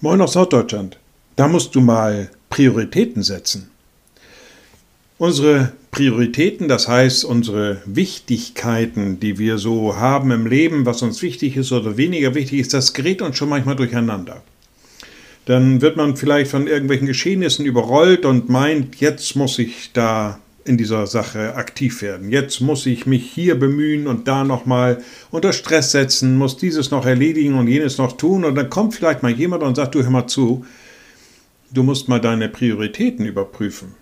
Moin 0.00 0.20
aus 0.20 0.36
Norddeutschland. 0.36 0.96
Da 1.34 1.48
musst 1.48 1.74
du 1.74 1.80
mal 1.80 2.30
Prioritäten 2.50 3.24
setzen. 3.24 3.68
Unsere 5.18 5.72
Prioritäten, 5.90 6.68
das 6.68 6.86
heißt 6.86 7.24
unsere 7.24 7.82
Wichtigkeiten, 7.84 9.18
die 9.18 9.40
wir 9.40 9.58
so 9.58 9.96
haben 9.96 10.30
im 10.30 10.46
Leben, 10.46 10.86
was 10.86 11.02
uns 11.02 11.20
wichtig 11.20 11.56
ist 11.56 11.72
oder 11.72 11.96
weniger 11.96 12.36
wichtig 12.36 12.60
ist, 12.60 12.74
das 12.74 12.94
gerät 12.94 13.22
uns 13.22 13.36
schon 13.36 13.48
manchmal 13.48 13.74
durcheinander. 13.74 14.42
Dann 15.46 15.80
wird 15.80 15.96
man 15.96 16.16
vielleicht 16.16 16.52
von 16.52 16.68
irgendwelchen 16.68 17.08
Geschehnissen 17.08 17.66
überrollt 17.66 18.24
und 18.24 18.48
meint, 18.48 19.00
jetzt 19.00 19.34
muss 19.34 19.58
ich 19.58 19.90
da 19.94 20.38
in 20.68 20.76
dieser 20.76 21.06
Sache 21.06 21.54
aktiv 21.54 22.02
werden. 22.02 22.30
Jetzt 22.30 22.60
muss 22.60 22.86
ich 22.86 23.06
mich 23.06 23.30
hier 23.30 23.58
bemühen 23.58 24.06
und 24.06 24.28
da 24.28 24.44
nochmal 24.44 25.02
unter 25.30 25.52
Stress 25.52 25.92
setzen, 25.92 26.36
muss 26.36 26.56
dieses 26.56 26.90
noch 26.90 27.06
erledigen 27.06 27.54
und 27.54 27.66
jenes 27.66 27.98
noch 27.98 28.16
tun. 28.16 28.44
Und 28.44 28.54
dann 28.54 28.70
kommt 28.70 28.94
vielleicht 28.94 29.22
mal 29.22 29.32
jemand 29.32 29.62
und 29.62 29.74
sagt, 29.74 29.94
du 29.94 30.02
hör 30.02 30.10
mal 30.10 30.26
zu, 30.26 30.66
du 31.72 31.82
musst 31.82 32.08
mal 32.08 32.20
deine 32.20 32.48
Prioritäten 32.48 33.26
überprüfen. 33.26 33.94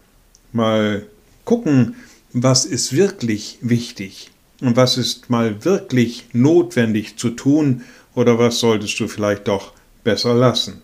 Mal 0.52 1.06
gucken, 1.44 1.94
was 2.32 2.64
ist 2.64 2.94
wirklich 2.94 3.58
wichtig 3.62 4.30
und 4.60 4.76
was 4.76 4.98
ist 4.98 5.30
mal 5.30 5.64
wirklich 5.64 6.26
notwendig 6.32 7.16
zu 7.16 7.30
tun 7.30 7.82
oder 8.14 8.38
was 8.38 8.58
solltest 8.58 8.98
du 9.00 9.08
vielleicht 9.08 9.48
doch 9.48 9.72
besser 10.04 10.34
lassen. 10.34 10.82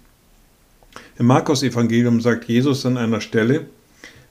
Im 1.18 1.26
Markus 1.26 1.62
Evangelium 1.62 2.20
sagt 2.20 2.45
Jesus 2.48 2.87
an 2.87 2.96
einer 2.96 3.20
Stelle, 3.20 3.66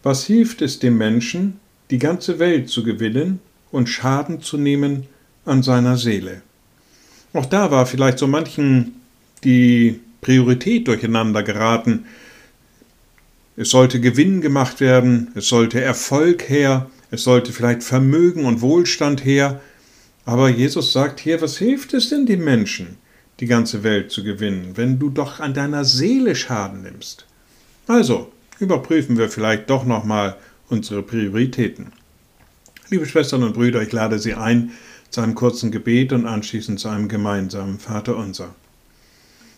was 0.03 0.25
hilft 0.25 0.61
es 0.61 0.79
dem 0.79 0.97
Menschen, 0.97 1.59
die 1.89 1.99
ganze 1.99 2.39
Welt 2.39 2.69
zu 2.69 2.83
gewinnen 2.83 3.39
und 3.71 3.87
Schaden 3.87 4.41
zu 4.41 4.57
nehmen 4.57 5.07
an 5.45 5.63
seiner 5.63 5.97
Seele? 5.97 6.41
Auch 7.33 7.45
da 7.45 7.71
war 7.71 7.85
vielleicht 7.85 8.19
so 8.19 8.27
manchen 8.27 8.95
die 9.43 9.99
Priorität 10.21 10.87
durcheinander 10.87 11.43
geraten. 11.43 12.05
Es 13.55 13.69
sollte 13.69 13.99
Gewinn 13.99 14.41
gemacht 14.41 14.79
werden, 14.79 15.31
es 15.35 15.47
sollte 15.47 15.81
Erfolg 15.81 16.49
her, 16.49 16.89
es 17.09 17.23
sollte 17.23 17.51
vielleicht 17.51 17.83
Vermögen 17.83 18.45
und 18.45 18.61
Wohlstand 18.61 19.25
her. 19.25 19.61
Aber 20.25 20.49
Jesus 20.49 20.93
sagt 20.93 21.19
hier, 21.19 21.41
was 21.41 21.57
hilft 21.57 21.93
es 21.93 22.09
denn 22.09 22.25
dem 22.25 22.43
Menschen, 22.43 22.97
die 23.39 23.47
ganze 23.47 23.83
Welt 23.83 24.11
zu 24.11 24.23
gewinnen, 24.23 24.71
wenn 24.75 24.99
du 24.99 25.09
doch 25.09 25.39
an 25.39 25.53
deiner 25.53 25.83
Seele 25.83 26.35
Schaden 26.35 26.83
nimmst? 26.83 27.25
Also, 27.87 28.31
überprüfen 28.61 29.17
wir 29.17 29.27
vielleicht 29.27 29.69
doch 29.69 29.85
nochmal 29.85 30.37
unsere 30.69 31.01
Prioritäten. 31.01 31.87
Liebe 32.89 33.07
Schwestern 33.07 33.43
und 33.43 33.53
Brüder, 33.53 33.81
ich 33.81 33.91
lade 33.91 34.19
Sie 34.19 34.35
ein 34.35 34.71
zu 35.09 35.21
einem 35.21 35.35
kurzen 35.35 35.71
Gebet 35.71 36.13
und 36.13 36.25
anschließend 36.25 36.79
zu 36.79 36.87
einem 36.87 37.09
gemeinsamen 37.09 37.79
Vater 37.79 38.15
unser. 38.15 38.53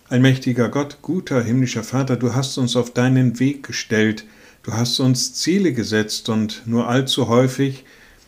Ein 0.10 0.22
mächtiger 0.22 0.70
Gott, 0.70 1.00
guter 1.02 1.44
himmlischer 1.44 1.84
Vater, 1.84 2.16
du 2.16 2.34
hast 2.34 2.58
uns 2.58 2.76
auf 2.76 2.94
deinen 2.94 3.40
Weg 3.40 3.64
gestellt, 3.64 4.26
du 4.64 4.74
hast 4.74 5.00
uns 5.00 5.34
Ziele 5.34 5.74
gesetzt 5.74 6.30
und 6.30 6.64
nur 6.66 6.88
allzu 6.88 7.28
häufig 7.28 7.84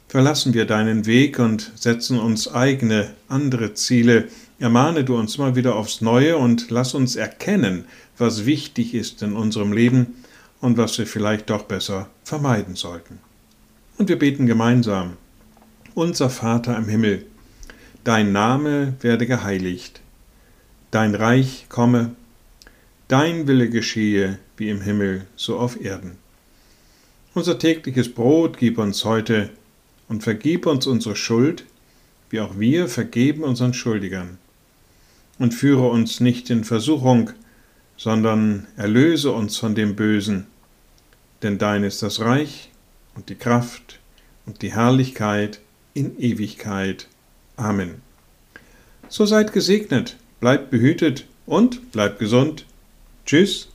verlassen 0.07 0.53
wir 0.53 0.65
deinen 0.65 1.05
Weg 1.05 1.39
und 1.39 1.71
setzen 1.75 2.19
uns 2.19 2.47
eigene, 2.53 3.11
andere 3.27 3.73
Ziele. 3.73 4.27
Ermahne 4.59 5.03
du 5.03 5.17
uns 5.17 5.37
mal 5.37 5.55
wieder 5.55 5.75
aufs 5.75 6.01
Neue 6.01 6.37
und 6.37 6.69
lass 6.69 6.93
uns 6.93 7.15
erkennen, 7.15 7.85
was 8.17 8.45
wichtig 8.45 8.93
ist 8.93 9.21
in 9.23 9.33
unserem 9.33 9.71
Leben 9.71 10.15
und 10.61 10.77
was 10.77 10.97
wir 10.97 11.07
vielleicht 11.07 11.49
doch 11.49 11.63
besser 11.63 12.09
vermeiden 12.23 12.75
sollten. 12.75 13.19
Und 13.97 14.09
wir 14.09 14.19
beten 14.19 14.45
gemeinsam. 14.45 15.17
Unser 15.93 16.29
Vater 16.29 16.75
im 16.77 16.89
Himmel, 16.89 17.25
dein 18.03 18.31
Name 18.31 18.95
werde 19.01 19.25
geheiligt, 19.25 20.01
dein 20.91 21.15
Reich 21.15 21.67
komme, 21.69 22.15
dein 23.07 23.47
Wille 23.47 23.69
geschehe 23.69 24.39
wie 24.57 24.69
im 24.69 24.81
Himmel, 24.81 25.25
so 25.35 25.57
auf 25.57 25.79
Erden. 25.81 26.17
Unser 27.33 27.59
tägliches 27.59 28.13
Brot 28.13 28.57
gib 28.57 28.77
uns 28.77 29.03
heute 29.03 29.49
und 30.07 30.23
vergib 30.23 30.65
uns 30.65 30.87
unsere 30.87 31.15
Schuld, 31.15 31.65
wie 32.29 32.39
auch 32.39 32.57
wir 32.59 32.87
vergeben 32.87 33.43
unseren 33.43 33.73
Schuldigern. 33.73 34.37
Und 35.37 35.53
führe 35.53 35.89
uns 35.89 36.21
nicht 36.21 36.49
in 36.49 36.63
Versuchung, 36.63 37.31
sondern 37.97 38.67
erlöse 38.77 39.31
uns 39.31 39.57
von 39.57 39.75
dem 39.75 39.95
Bösen, 39.95 40.47
denn 41.41 41.57
dein 41.57 41.83
ist 41.83 42.01
das 42.03 42.19
Reich 42.19 42.69
und 43.15 43.29
die 43.29 43.35
Kraft 43.35 43.99
und 44.45 44.61
die 44.61 44.73
Herrlichkeit 44.73 45.59
in 45.93 46.19
Ewigkeit. 46.19 47.07
Amen. 47.55 48.01
So 49.07 49.25
seid 49.25 49.53
gesegnet, 49.53 50.17
bleibt 50.39 50.71
behütet 50.71 51.25
und 51.45 51.91
bleibt 51.91 52.19
gesund. 52.19 52.65
Tschüss 53.25 53.69